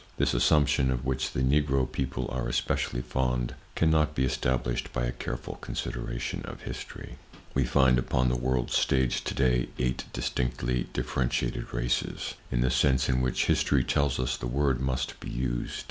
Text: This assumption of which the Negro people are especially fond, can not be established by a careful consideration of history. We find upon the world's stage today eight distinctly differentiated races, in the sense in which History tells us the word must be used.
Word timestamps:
This 0.17 0.33
assumption 0.33 0.89
of 0.89 1.05
which 1.05 1.29
the 1.31 1.41
Negro 1.43 1.85
people 1.85 2.27
are 2.31 2.47
especially 2.47 3.03
fond, 3.03 3.53
can 3.75 3.91
not 3.91 4.15
be 4.15 4.25
established 4.25 4.91
by 4.93 5.05
a 5.05 5.11
careful 5.11 5.57
consideration 5.61 6.41
of 6.43 6.61
history. 6.63 7.19
We 7.53 7.65
find 7.65 7.99
upon 7.99 8.27
the 8.27 8.35
world's 8.35 8.75
stage 8.75 9.23
today 9.23 9.67
eight 9.77 10.05
distinctly 10.11 10.87
differentiated 10.91 11.71
races, 11.71 12.33
in 12.49 12.61
the 12.61 12.71
sense 12.71 13.09
in 13.09 13.21
which 13.21 13.45
History 13.45 13.83
tells 13.83 14.19
us 14.19 14.37
the 14.37 14.47
word 14.47 14.81
must 14.81 15.19
be 15.19 15.29
used. 15.29 15.79